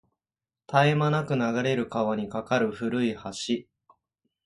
[0.65, 3.67] 絶え間なく流れる川に架かる古い橋